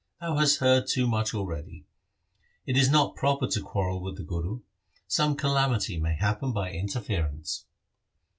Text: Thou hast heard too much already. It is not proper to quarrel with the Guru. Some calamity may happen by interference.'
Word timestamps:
Thou 0.19 0.37
hast 0.37 0.57
heard 0.61 0.87
too 0.87 1.05
much 1.05 1.35
already. 1.35 1.85
It 2.65 2.75
is 2.75 2.89
not 2.89 3.15
proper 3.15 3.45
to 3.45 3.61
quarrel 3.61 4.01
with 4.01 4.17
the 4.17 4.23
Guru. 4.23 4.61
Some 5.07 5.35
calamity 5.35 5.99
may 5.99 6.15
happen 6.15 6.53
by 6.53 6.71
interference.' 6.71 7.65